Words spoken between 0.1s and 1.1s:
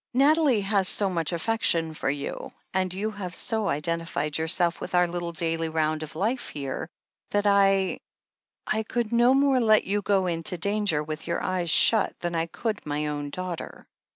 Nathalie has